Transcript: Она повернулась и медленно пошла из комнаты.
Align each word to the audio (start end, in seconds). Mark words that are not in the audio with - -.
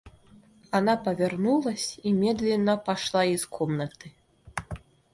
Она 0.71 0.97
повернулась 0.97 1.99
и 2.01 2.11
медленно 2.11 2.75
пошла 2.75 3.23
из 3.23 3.45
комнаты. 3.45 4.15